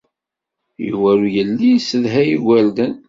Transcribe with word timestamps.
Yuba 0.87 1.09
ur 1.21 1.25
yelli 1.35 1.67
yessedhay 1.71 2.29
igerdan. 2.35 2.93